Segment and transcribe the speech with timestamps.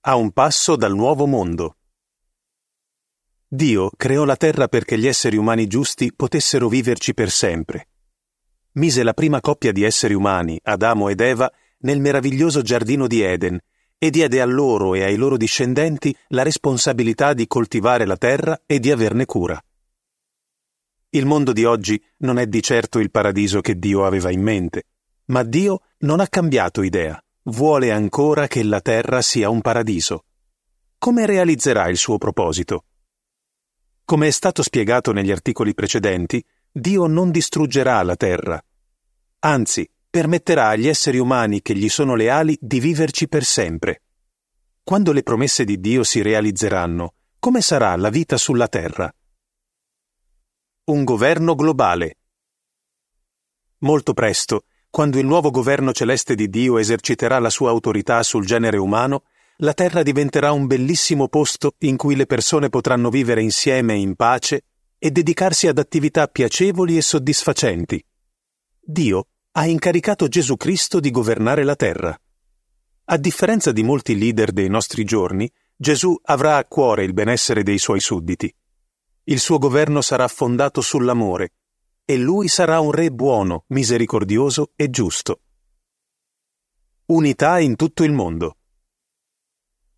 [0.00, 1.76] a un passo dal nuovo mondo.
[3.48, 7.88] Dio creò la terra perché gli esseri umani giusti potessero viverci per sempre.
[8.72, 13.58] Mise la prima coppia di esseri umani, Adamo ed Eva, nel meraviglioso giardino di Eden
[13.98, 18.78] e diede a loro e ai loro discendenti la responsabilità di coltivare la terra e
[18.78, 19.60] di averne cura.
[21.10, 24.84] Il mondo di oggi non è di certo il paradiso che Dio aveva in mente,
[25.26, 30.24] ma Dio non ha cambiato idea, vuole ancora che la terra sia un paradiso.
[30.98, 32.84] Come realizzerà il suo proposito?
[34.04, 38.62] Come è stato spiegato negli articoli precedenti, Dio non distruggerà la terra.
[39.40, 44.02] Anzi, permetterà agli esseri umani che gli sono leali di viverci per sempre.
[44.82, 49.14] Quando le promesse di Dio si realizzeranno, come sarà la vita sulla terra?
[50.84, 52.16] Un governo globale.
[53.78, 58.78] Molto presto, quando il nuovo governo celeste di Dio eserciterà la sua autorità sul genere
[58.78, 59.24] umano,
[59.58, 64.64] la terra diventerà un bellissimo posto in cui le persone potranno vivere insieme in pace
[64.98, 68.04] e dedicarsi ad attività piacevoli e soddisfacenti.
[68.80, 72.18] Dio ha incaricato Gesù Cristo di governare la terra.
[73.10, 77.78] A differenza di molti leader dei nostri giorni, Gesù avrà a cuore il benessere dei
[77.78, 78.52] suoi sudditi.
[79.24, 81.52] Il suo governo sarà fondato sull'amore
[82.10, 85.40] e lui sarà un re buono, misericordioso e giusto.
[87.08, 88.56] Unità in tutto il mondo.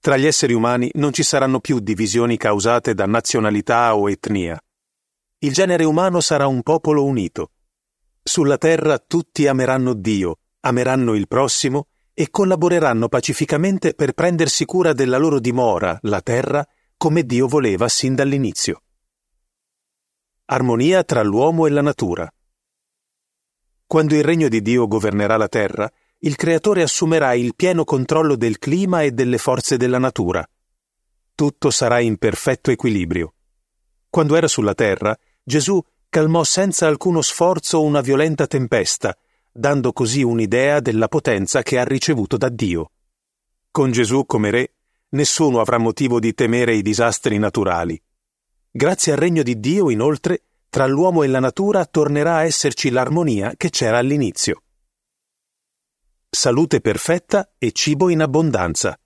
[0.00, 4.62] Tra gli esseri umani non ci saranno più divisioni causate da nazionalità o etnia.
[5.38, 7.52] Il genere umano sarà un popolo unito.
[8.22, 15.16] Sulla terra tutti ameranno Dio, ameranno il prossimo e collaboreranno pacificamente per prendersi cura della
[15.16, 18.83] loro dimora, la terra, come Dio voleva sin dall'inizio.
[20.46, 22.30] Armonia tra l'uomo e la natura.
[23.86, 28.58] Quando il regno di Dio governerà la terra, il Creatore assumerà il pieno controllo del
[28.58, 30.46] clima e delle forze della natura.
[31.34, 33.32] Tutto sarà in perfetto equilibrio.
[34.10, 39.16] Quando era sulla terra, Gesù calmò senza alcuno sforzo una violenta tempesta,
[39.50, 42.90] dando così un'idea della potenza che ha ricevuto da Dio.
[43.70, 44.72] Con Gesù come re,
[45.10, 47.98] nessuno avrà motivo di temere i disastri naturali.
[48.76, 53.54] Grazie al regno di Dio, inoltre, tra l'uomo e la natura tornerà a esserci l'armonia
[53.56, 54.64] che c'era all'inizio
[56.34, 58.98] salute perfetta e cibo in abbondanza.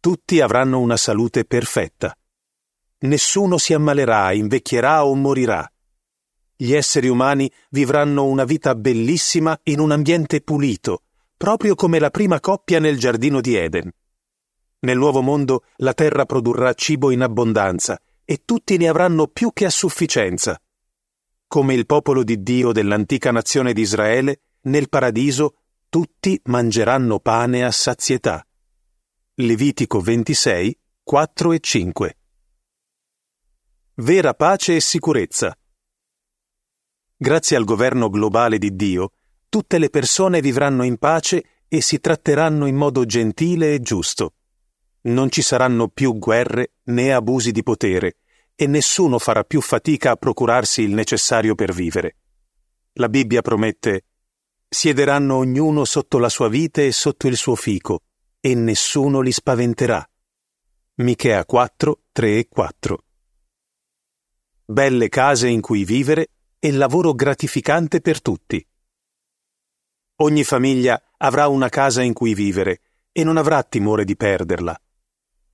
[0.00, 2.12] Tutti avranno una salute perfetta.
[3.02, 5.70] Nessuno si ammalerà, invecchierà o morirà.
[6.56, 11.04] Gli esseri umani vivranno una vita bellissima in un ambiente pulito,
[11.36, 13.88] proprio come la prima coppia nel giardino di Eden.
[14.80, 18.00] Nel nuovo mondo la terra produrrà cibo in abbondanza
[18.30, 20.60] e tutti ne avranno più che a sufficienza.
[21.46, 27.70] Come il popolo di Dio dell'antica nazione di Israele, nel paradiso tutti mangeranno pane a
[27.70, 28.46] sazietà.
[29.36, 32.18] Levitico 26, 4 e 5.
[33.94, 35.58] Vera pace e sicurezza.
[37.16, 39.12] Grazie al governo globale di Dio,
[39.48, 44.34] tutte le persone vivranno in pace e si tratteranno in modo gentile e giusto.
[45.00, 48.18] Non ci saranno più guerre né abusi di potere
[48.54, 52.16] e nessuno farà più fatica a procurarsi il necessario per vivere.
[52.94, 54.04] La Bibbia promette
[54.70, 58.02] Siederanno ognuno sotto la sua vite e sotto il suo fico,
[58.38, 60.06] e nessuno li spaventerà.
[60.96, 63.04] Michea 4, 3 e 4.
[64.66, 68.62] Belle case in cui vivere e lavoro gratificante per tutti.
[70.16, 72.80] Ogni famiglia avrà una casa in cui vivere
[73.12, 74.78] e non avrà timore di perderla.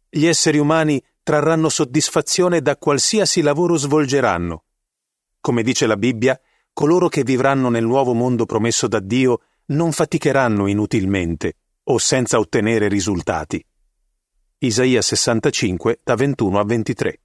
[0.08, 4.64] Gli esseri umani trarranno soddisfazione da qualsiasi lavoro svolgeranno.
[5.40, 6.38] Come dice la Bibbia,
[6.72, 12.88] coloro che vivranno nel nuovo mondo promesso da Dio non faticheranno inutilmente o senza ottenere
[12.88, 13.64] risultati.
[14.58, 17.20] Isaia 65 da 21 a 23.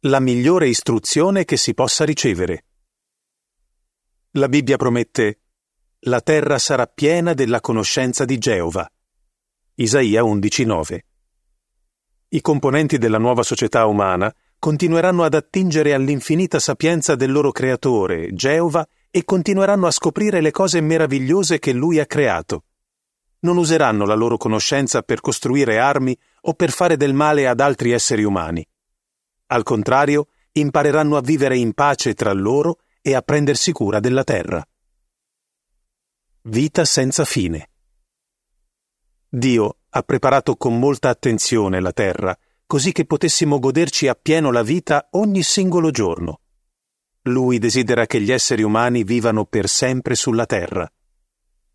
[0.00, 2.64] La migliore istruzione che si possa ricevere.
[4.32, 5.40] La Bibbia promette
[6.06, 8.90] La terra sarà piena della conoscenza di Geova.
[9.74, 11.11] Isaia 11:9.
[12.34, 18.88] I componenti della nuova società umana continueranno ad attingere all'infinita sapienza del loro creatore, Geova,
[19.10, 22.64] e continueranno a scoprire le cose meravigliose che lui ha creato.
[23.40, 27.90] Non useranno la loro conoscenza per costruire armi o per fare del male ad altri
[27.90, 28.66] esseri umani.
[29.48, 34.66] Al contrario, impareranno a vivere in pace tra loro e a prendersi cura della terra.
[36.44, 37.68] Vita senza fine.
[39.28, 42.36] Dio ha preparato con molta attenzione la terra
[42.72, 46.40] così che potessimo goderci appieno la vita ogni singolo giorno.
[47.24, 50.90] Lui desidera che gli esseri umani vivano per sempre sulla terra.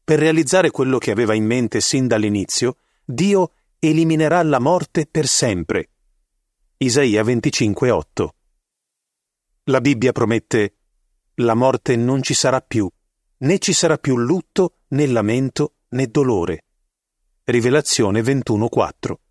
[0.03, 5.91] Per realizzare quello che aveva in mente sin dall'inizio, Dio eliminerà la morte per sempre.
[6.77, 8.29] Isaia 25:8.
[9.65, 10.77] La Bibbia promette
[11.35, 12.89] la morte non ci sarà più,
[13.37, 16.63] né ci sarà più lutto, né lamento, né dolore.
[17.49, 19.21] Rivelazione 21:4.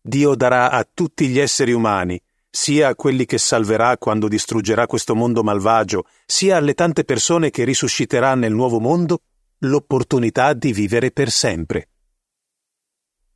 [0.00, 5.14] Dio darà a tutti gli esseri umani, sia a quelli che salverà quando distruggerà questo
[5.14, 9.20] mondo malvagio, sia alle tante persone che risusciterà nel nuovo mondo,
[9.58, 11.90] l'opportunità di vivere per sempre.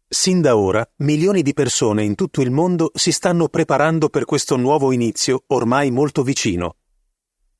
[0.09, 4.57] Sin da ora, milioni di persone in tutto il mondo si stanno preparando per questo
[4.57, 6.75] nuovo inizio ormai molto vicino.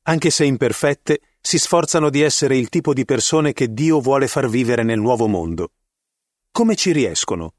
[0.09, 4.49] Anche se imperfette, si sforzano di essere il tipo di persone che Dio vuole far
[4.49, 5.71] vivere nel nuovo mondo.
[6.51, 7.55] Come ci riescono?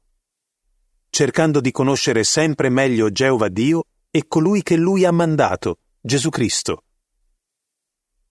[1.08, 6.84] Cercando di conoscere sempre meglio Geova Dio e colui che Lui ha mandato, Gesù Cristo.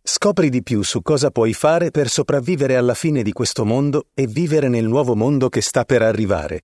[0.02, 4.28] Scopri di più su cosa puoi fare per sopravvivere alla fine di questo mondo e
[4.28, 6.64] vivere nel nuovo mondo che sta per arrivare.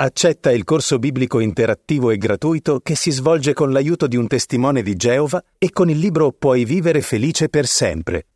[0.00, 4.80] Accetta il corso biblico interattivo e gratuito che si svolge con l'aiuto di un testimone
[4.80, 8.26] di Geova e con il libro Puoi vivere felice per sempre.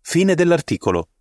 [0.00, 1.11] Fine dell'articolo.